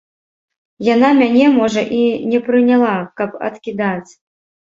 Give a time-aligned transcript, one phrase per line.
[0.93, 2.01] Яна мяне, можа, і
[2.31, 4.11] не прыняла, каб адкідаць.